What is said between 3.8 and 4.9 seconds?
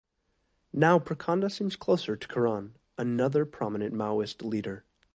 Maoist leader.